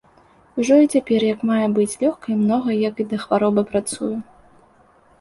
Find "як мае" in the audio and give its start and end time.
1.33-1.67